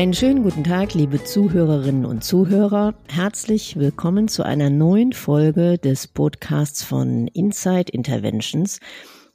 [0.00, 2.94] Einen schönen guten Tag, liebe Zuhörerinnen und Zuhörer.
[3.10, 8.80] Herzlich willkommen zu einer neuen Folge des Podcasts von Inside Interventions.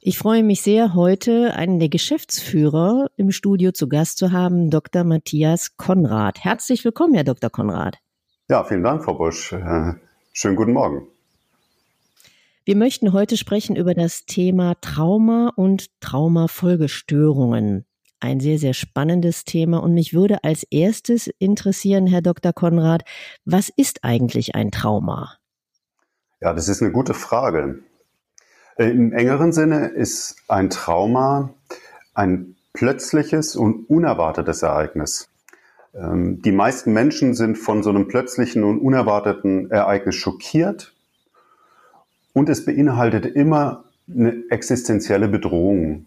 [0.00, 5.04] Ich freue mich sehr, heute einen der Geschäftsführer im Studio zu Gast zu haben, Dr.
[5.04, 6.42] Matthias Konrad.
[6.42, 7.48] Herzlich willkommen, Herr Dr.
[7.48, 7.98] Konrad.
[8.48, 9.52] Ja, vielen Dank, Frau Busch.
[9.52, 9.92] Äh,
[10.32, 11.06] schönen guten Morgen.
[12.64, 17.86] Wir möchten heute sprechen über das Thema Trauma und Traumafolgestörungen
[18.26, 19.78] ein sehr, sehr spannendes Thema.
[19.78, 22.52] Und mich würde als erstes interessieren, Herr Dr.
[22.52, 23.04] Konrad,
[23.44, 25.38] was ist eigentlich ein Trauma?
[26.40, 27.78] Ja, das ist eine gute Frage.
[28.76, 31.54] Im engeren Sinne ist ein Trauma
[32.14, 35.28] ein plötzliches und unerwartetes Ereignis.
[35.94, 40.94] Ähm, die meisten Menschen sind von so einem plötzlichen und unerwarteten Ereignis schockiert
[42.32, 46.06] und es beinhaltet immer eine existenzielle Bedrohung.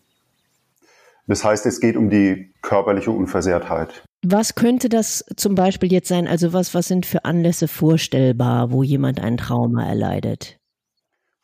[1.29, 4.03] Das heißt, es geht um die körperliche Unversehrtheit.
[4.25, 6.27] Was könnte das zum Beispiel jetzt sein?
[6.27, 10.57] Also was, was sind für Anlässe vorstellbar, wo jemand ein Trauma erleidet?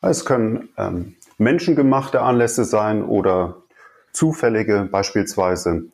[0.02, 3.62] Es können ähm, menschengemachte Anlässe sein oder
[4.12, 5.84] zufällige, beispielsweise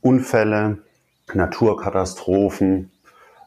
[0.00, 0.78] Unfälle,
[1.34, 2.92] Naturkatastrophen,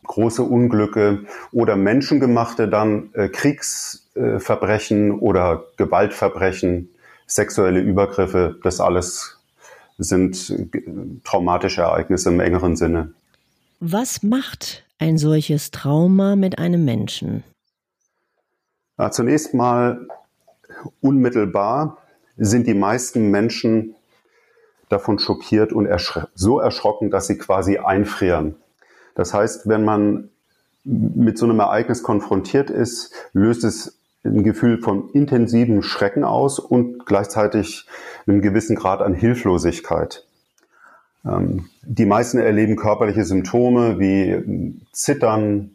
[0.03, 6.91] große Unglücke oder menschengemachte dann äh, Kriegsverbrechen äh, oder Gewaltverbrechen,
[7.25, 9.36] sexuelle Übergriffe, das alles
[9.97, 10.53] sind
[11.23, 13.13] traumatische Ereignisse im engeren Sinne.
[13.79, 17.43] Was macht ein solches Trauma mit einem Menschen?
[18.97, 20.07] Ja, zunächst mal
[21.01, 21.97] unmittelbar
[22.37, 23.95] sind die meisten Menschen
[24.89, 28.55] davon schockiert und erschre so erschrocken, dass sie quasi einfrieren.
[29.15, 30.29] Das heißt, wenn man
[30.83, 37.05] mit so einem Ereignis konfrontiert ist, löst es ein Gefühl von intensivem Schrecken aus und
[37.05, 37.85] gleichzeitig
[38.25, 40.25] einen gewissen Grad an Hilflosigkeit.
[41.25, 45.71] Ähm, die meisten erleben körperliche Symptome wie Zittern,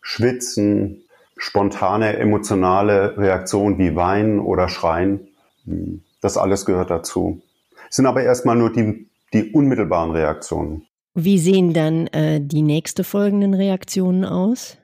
[0.00, 1.04] Schwitzen,
[1.36, 5.28] spontane emotionale Reaktionen wie Weinen oder Schreien.
[5.64, 7.40] Hm, das alles gehört dazu.
[7.88, 10.86] Es sind aber erstmal nur die, die unmittelbaren Reaktionen.
[11.14, 14.76] Wie sehen dann äh, die nächste folgenden Reaktionen aus?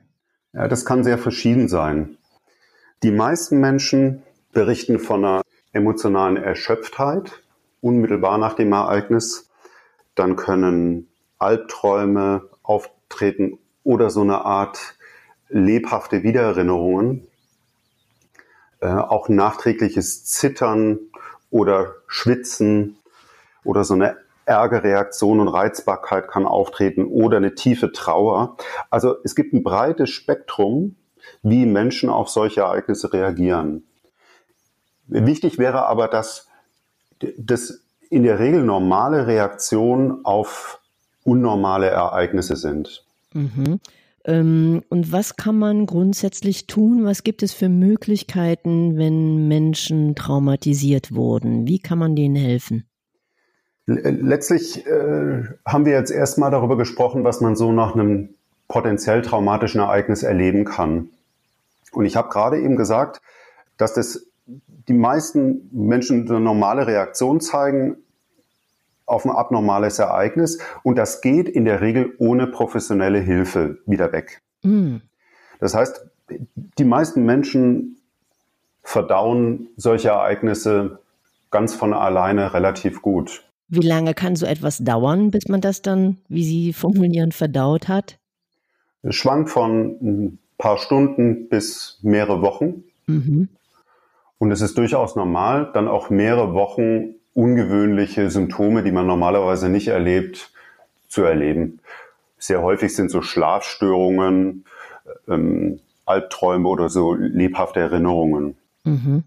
[0.53, 2.17] Ja, das kann sehr verschieden sein.
[3.05, 5.41] Die meisten Menschen berichten von einer
[5.73, 7.43] emotionalen Erschöpftheit
[7.79, 9.51] unmittelbar nach dem Ereignis.
[10.15, 11.07] Dann können
[11.37, 14.95] Albträume auftreten oder so eine Art
[15.49, 17.27] lebhafte Wiedererinnerungen.
[18.79, 20.97] Äh, auch nachträgliches Zittern
[21.51, 22.97] oder Schwitzen
[23.63, 24.17] oder so eine
[24.47, 28.57] Ärgerreaktion und Reizbarkeit kann auftreten oder eine tiefe Trauer.
[28.89, 30.95] Also es gibt ein breites Spektrum
[31.43, 33.83] wie Menschen auf solche Ereignisse reagieren.
[35.07, 36.47] Wichtig wäre aber, dass
[37.37, 40.79] das in der Regel normale Reaktionen auf
[41.23, 43.03] unnormale Ereignisse sind.
[43.33, 43.79] Mhm.
[44.25, 47.05] Ähm, und was kann man grundsätzlich tun?
[47.05, 51.67] Was gibt es für Möglichkeiten, wenn Menschen traumatisiert wurden?
[51.67, 52.85] Wie kann man denen helfen?
[53.87, 58.29] Letztlich äh, haben wir jetzt erstmal darüber gesprochen, was man so nach einem
[58.67, 61.09] potenziell traumatischen Ereignis erleben kann.
[61.95, 63.21] Und ich habe gerade eben gesagt,
[63.77, 67.97] dass das die meisten Menschen eine normale Reaktion zeigen
[69.05, 74.41] auf ein abnormales Ereignis und das geht in der Regel ohne professionelle Hilfe wieder weg.
[74.63, 74.97] Mm.
[75.59, 76.05] Das heißt,
[76.77, 77.97] die meisten Menschen
[78.81, 80.99] verdauen solche Ereignisse
[81.51, 83.43] ganz von alleine relativ gut.
[83.67, 88.19] Wie lange kann so etwas dauern, bis man das dann, wie Sie formulieren, verdaut hat?
[89.01, 92.83] Es schwankt von paar Stunden bis mehrere Wochen.
[93.07, 93.49] Mhm.
[94.37, 99.87] Und es ist durchaus normal, dann auch mehrere Wochen ungewöhnliche Symptome, die man normalerweise nicht
[99.87, 100.51] erlebt,
[101.07, 101.79] zu erleben.
[102.37, 104.65] Sehr häufig sind so Schlafstörungen,
[105.27, 108.57] ähm, Albträume oder so lebhafte Erinnerungen.
[108.83, 109.23] Mhm.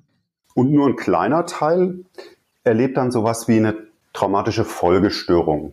[0.54, 2.04] Und nur ein kleiner Teil
[2.64, 3.76] erlebt dann sowas wie eine
[4.12, 5.72] traumatische Folgestörung.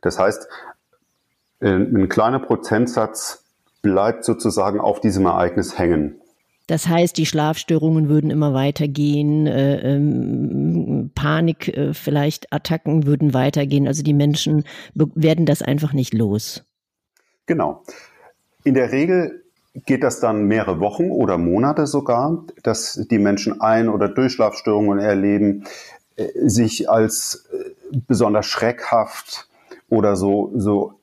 [0.00, 0.48] Das heißt,
[1.60, 3.44] äh, ein kleiner Prozentsatz
[3.82, 6.20] bleibt sozusagen auf diesem Ereignis hängen.
[6.68, 13.86] Das heißt, die Schlafstörungen würden immer weitergehen, äh, ähm, Panik, äh, vielleicht Attacken würden weitergehen.
[13.88, 14.64] Also die Menschen
[14.94, 16.64] werden das einfach nicht los.
[17.46, 17.82] Genau.
[18.64, 19.44] In der Regel
[19.86, 25.64] geht das dann mehrere Wochen oder Monate sogar, dass die Menschen Ein- oder Durchschlafstörungen erleben,
[26.16, 29.48] äh, sich als äh, besonders schreckhaft
[29.88, 31.00] oder so, so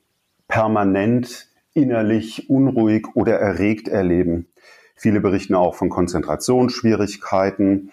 [0.48, 4.48] permanent innerlich unruhig oder erregt erleben.
[4.95, 7.92] Viele berichten auch von Konzentrationsschwierigkeiten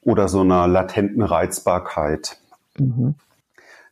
[0.00, 2.38] oder so einer latenten Reizbarkeit.
[2.78, 3.14] Mhm.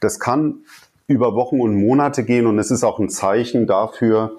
[0.01, 0.65] Das kann
[1.07, 4.39] über Wochen und Monate gehen und es ist auch ein Zeichen dafür,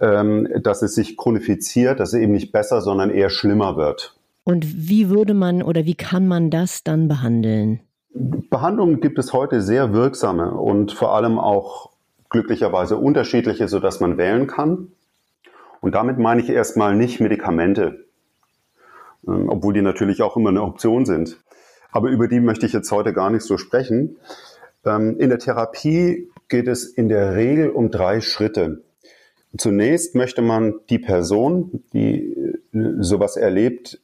[0.00, 4.14] ähm, dass es sich chronifiziert, dass es eben nicht besser, sondern eher schlimmer wird.
[4.44, 7.80] Und wie würde man oder wie kann man das dann behandeln?
[8.14, 11.90] Behandlungen gibt es heute sehr wirksame und vor allem auch
[12.30, 14.92] glücklicherweise unterschiedliche, sodass man wählen kann.
[15.80, 18.06] Und damit meine ich erstmal nicht Medikamente,
[19.26, 21.38] ähm, obwohl die natürlich auch immer eine Option sind.
[21.90, 24.18] Aber über die möchte ich jetzt heute gar nicht so sprechen.
[24.84, 28.82] Ähm, in der Therapie geht es in der Regel um drei Schritte.
[29.56, 32.32] Zunächst möchte man die Person, die
[32.72, 34.00] äh, sowas erlebt,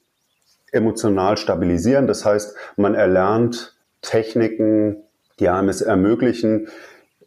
[0.72, 2.06] emotional stabilisieren.
[2.06, 4.96] Das heißt, man erlernt Techniken,
[5.38, 6.68] die einem es ermöglichen,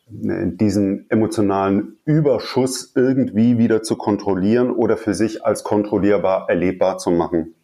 [0.09, 7.56] diesen emotionalen Überschuss irgendwie wieder zu kontrollieren oder für sich als kontrollierbar erlebbar zu machen.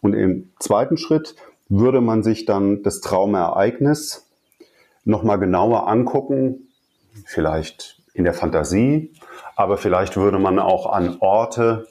[0.00, 1.34] Und im zweiten Schritt
[1.68, 4.28] würde man sich dann das Traumaereignis
[5.04, 6.68] nochmal genauer angucken,
[7.24, 9.12] vielleicht in der Fantasie,
[9.56, 11.86] aber vielleicht würde man auch an Orte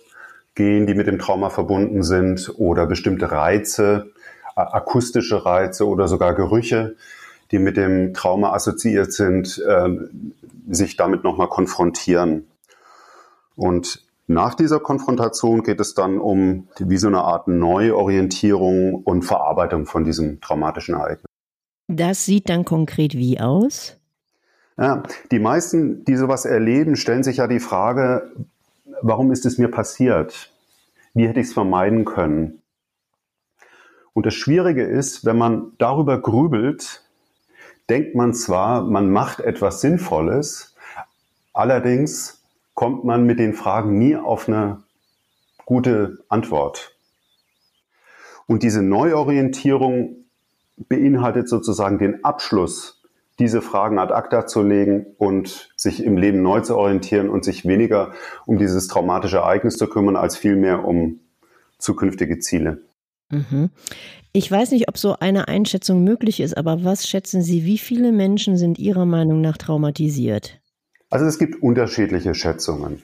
[0.56, 4.12] gehen, die mit dem Trauma verbunden sind oder bestimmte Reize,
[4.56, 6.96] akustische Reize oder sogar Gerüche,
[7.52, 9.90] die mit dem Trauma assoziiert sind, äh,
[10.70, 12.48] sich damit nochmal konfrontieren.
[13.56, 19.86] Und nach dieser Konfrontation geht es dann um wie so eine Art Neuorientierung und Verarbeitung
[19.86, 21.26] von diesem traumatischen Ereignis.
[21.88, 23.98] Das sieht dann konkret wie aus?
[24.78, 28.32] Ja, die meisten, die sowas erleben, stellen sich ja die Frage,
[29.02, 30.52] warum ist es mir passiert?
[31.14, 32.62] Wie hätte ich es vermeiden können?
[34.14, 37.04] Und das Schwierige ist, wenn man darüber grübelt,
[37.92, 40.78] denkt man zwar, man macht etwas Sinnvolles,
[41.52, 42.42] allerdings
[42.74, 44.82] kommt man mit den Fragen nie auf eine
[45.66, 46.96] gute Antwort.
[48.48, 50.24] Und diese Neuorientierung
[50.78, 53.04] beinhaltet sozusagen den Abschluss,
[53.40, 57.66] diese Fragen ad acta zu legen und sich im Leben neu zu orientieren und sich
[57.66, 58.14] weniger
[58.46, 61.20] um dieses traumatische Ereignis zu kümmern, als vielmehr um
[61.78, 62.84] zukünftige Ziele.
[63.30, 63.70] Mhm.
[64.34, 68.12] Ich weiß nicht, ob so eine Einschätzung möglich ist, aber was schätzen Sie, wie viele
[68.12, 70.60] Menschen sind Ihrer Meinung nach traumatisiert?
[71.10, 73.04] Also es gibt unterschiedliche Schätzungen.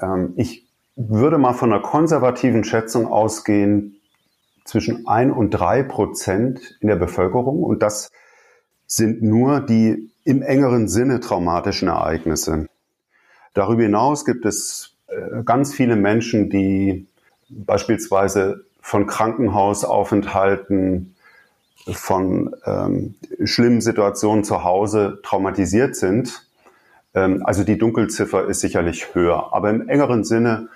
[0.00, 3.96] Ähm, ich würde mal von einer konservativen Schätzung ausgehen,
[4.64, 7.62] zwischen ein und drei Prozent in der Bevölkerung.
[7.62, 8.10] Und das
[8.86, 12.68] sind nur die im engeren Sinne traumatischen Ereignisse.
[13.54, 17.06] Darüber hinaus gibt es äh, ganz viele Menschen, die
[17.48, 21.14] beispielsweise von Krankenhausaufenthalten,
[21.86, 23.14] von ähm,
[23.44, 26.46] schlimmen Situationen zu Hause traumatisiert sind.
[27.14, 29.54] Ähm, also die Dunkelziffer ist sicherlich höher.
[29.54, 30.68] Aber im engeren Sinne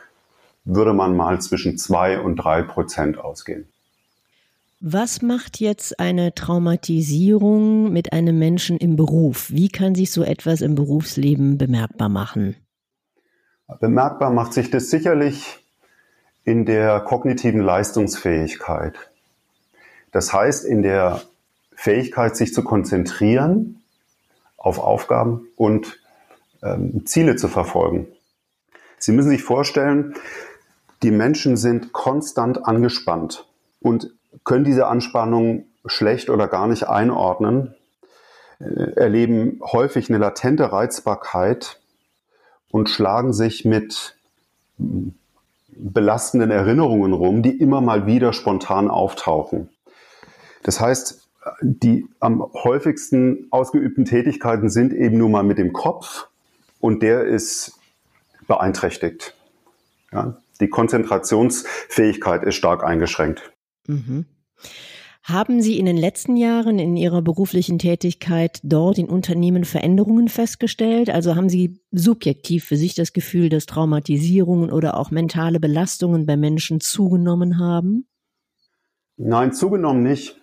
[0.65, 3.69] würde man mal zwischen zwei und drei Prozent ausgehen.
[4.81, 9.51] Was macht jetzt eine Traumatisierung mit einem Menschen im Beruf?
[9.51, 12.57] Wie kann sich so etwas im Berufsleben bemerkbar machen?
[13.81, 15.66] Bemerkbar macht sich das sicherlich
[16.47, 18.95] in der kognitiven Leistungsfähigkeit.
[20.13, 21.21] Das heißt, in der
[21.75, 23.83] Fähigkeit, sich zu konzentrieren
[24.57, 26.01] auf Aufgaben und
[26.63, 28.07] ähm, Ziele zu verfolgen.
[28.97, 30.15] Sie müssen sich vorstellen,
[31.03, 33.47] die Menschen sind konstant angespannt
[33.81, 37.75] und können diese Anspannung schlecht oder gar nicht einordnen,
[38.61, 41.81] äh, erleben häufig eine latente Reizbarkeit
[42.71, 44.17] und schlagen sich mit
[45.79, 49.69] belastenden Erinnerungen rum, die immer mal wieder spontan auftauchen.
[50.63, 51.29] Das heißt,
[51.61, 56.29] die am häufigsten ausgeübten Tätigkeiten sind eben nur mal mit dem Kopf
[56.81, 57.79] und der ist
[58.47, 59.35] beeinträchtigt.
[60.13, 63.53] Ja, die Konzentrationsfähigkeit ist stark eingeschränkt.
[63.87, 64.27] Mhm.
[65.29, 71.11] Haben Sie in den letzten Jahren in Ihrer beruflichen Tätigkeit dort in Unternehmen Veränderungen festgestellt?
[71.11, 76.37] Also haben Sie subjektiv für sich das Gefühl, dass Traumatisierungen oder auch mentale Belastungen bei
[76.37, 78.07] Menschen zugenommen haben?
[79.17, 80.41] Nein, zugenommen nicht.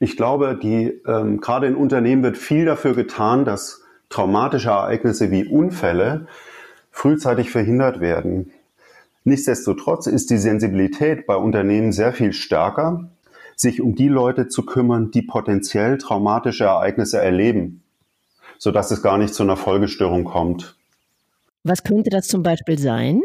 [0.00, 3.80] Ich glaube, die, ähm, gerade in Unternehmen wird viel dafür getan, dass
[4.10, 6.26] traumatische Ereignisse wie Unfälle
[6.90, 8.52] frühzeitig verhindert werden.
[9.24, 13.08] Nichtsdestotrotz ist die Sensibilität bei Unternehmen sehr viel stärker
[13.60, 17.82] sich um die Leute zu kümmern, die potenziell traumatische Ereignisse erleben,
[18.58, 20.76] sodass es gar nicht zu einer Folgestörung kommt.
[21.62, 23.20] Was könnte das zum Beispiel sein?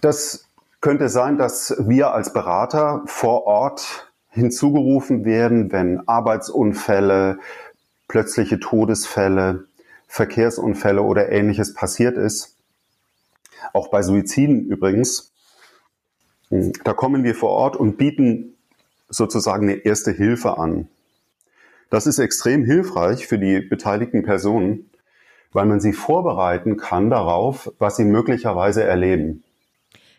[0.00, 0.48] Das
[0.80, 7.38] könnte sein, dass wir als Berater vor Ort hinzugerufen werden, wenn Arbeitsunfälle,
[8.08, 9.66] plötzliche Todesfälle,
[10.08, 12.56] Verkehrsunfälle oder ähnliches passiert ist.
[13.72, 15.32] Auch bei Suiziden übrigens.
[16.50, 18.55] Da kommen wir vor Ort und bieten
[19.08, 20.88] sozusagen eine erste Hilfe an.
[21.90, 24.90] Das ist extrem hilfreich für die beteiligten Personen,
[25.52, 29.44] weil man sie vorbereiten kann darauf, was sie möglicherweise erleben.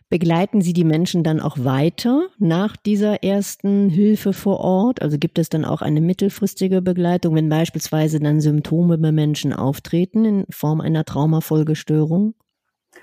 [0.10, 5.02] Begleiten Sie die Menschen dann auch weiter nach dieser ersten Hilfe vor Ort?
[5.02, 10.24] Also gibt es dann auch eine mittelfristige Begleitung, wenn beispielsweise dann Symptome bei Menschen auftreten
[10.24, 12.36] in Form einer Traumafolgestörung?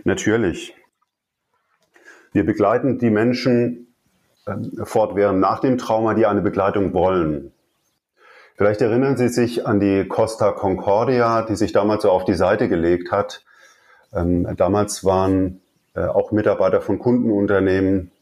[0.04, 0.74] Natürlich.
[2.32, 3.93] Wir begleiten die Menschen
[4.84, 7.52] fortwährend nach dem Trauma, die eine Begleitung wollen.
[8.56, 12.68] Vielleicht erinnern Sie sich an die Costa Concordia, die sich damals so auf die Seite
[12.68, 13.42] gelegt hat.
[14.12, 15.60] Ähm, damals waren
[15.94, 18.12] äh, auch Mitarbeiter von Kundenunternehmen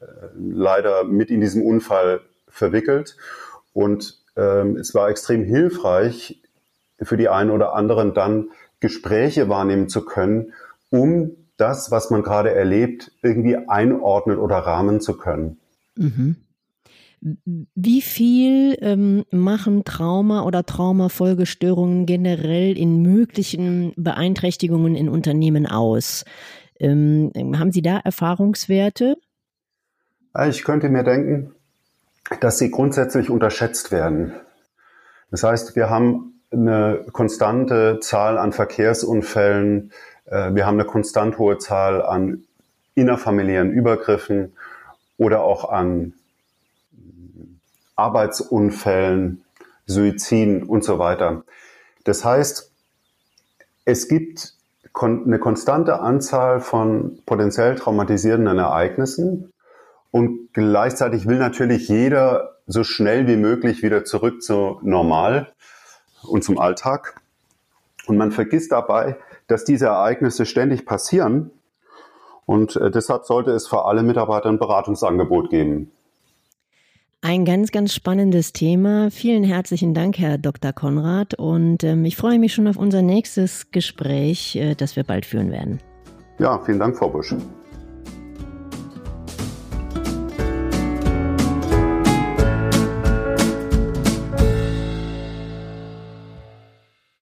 [0.00, 0.04] äh,
[0.36, 3.16] leider mit in diesem Unfall verwickelt.
[3.72, 6.42] Und ähm, es war extrem hilfreich
[7.00, 10.54] für die einen oder anderen dann Gespräche wahrnehmen zu können,
[10.90, 15.58] um das, was man gerade erlebt, irgendwie einordnen oder rahmen zu können.
[15.96, 16.36] Mhm.
[17.20, 26.24] Wie viel ähm, machen Trauma oder Traumafolgestörungen generell in möglichen Beeinträchtigungen in Unternehmen aus?
[26.78, 29.16] Ähm, haben Sie da Erfahrungswerte?
[30.48, 31.54] Ich könnte mir denken,
[32.40, 34.34] dass sie grundsätzlich unterschätzt werden.
[35.30, 39.92] Das heißt, wir haben eine konstante Zahl an Verkehrsunfällen,
[40.30, 42.44] wir haben eine konstant hohe Zahl an
[42.94, 44.52] innerfamiliären Übergriffen
[45.16, 46.14] oder auch an
[47.96, 49.44] Arbeitsunfällen,
[49.86, 51.44] Suiziden und so weiter.
[52.04, 52.70] Das heißt,
[53.84, 54.54] es gibt
[55.00, 59.52] eine konstante Anzahl von potenziell traumatisierenden Ereignissen
[60.10, 65.52] und gleichzeitig will natürlich jeder so schnell wie möglich wieder zurück zu normal
[66.22, 67.20] und zum Alltag.
[68.06, 69.16] Und man vergisst dabei,
[69.48, 71.50] dass diese Ereignisse ständig passieren.
[72.46, 75.90] Und äh, deshalb sollte es für alle Mitarbeiter ein Beratungsangebot geben.
[77.20, 79.10] Ein ganz, ganz spannendes Thema.
[79.10, 80.72] Vielen herzlichen Dank, Herr Dr.
[80.72, 81.34] Konrad.
[81.34, 85.50] Und ähm, ich freue mich schon auf unser nächstes Gespräch, äh, das wir bald führen
[85.50, 85.80] werden.
[86.38, 87.34] Ja, vielen Dank, Frau Busch.